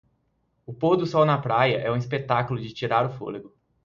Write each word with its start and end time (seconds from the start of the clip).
O 0.65 0.73
pôr 0.73 0.95
do 0.97 1.05
sol 1.05 1.27
na 1.27 1.37
praia 1.37 1.75
é 1.77 1.91
um 1.91 1.95
espetáculo 1.95 2.59
de 2.59 2.73
tirar 2.73 3.05
o 3.05 3.11
fôlego. 3.19 3.53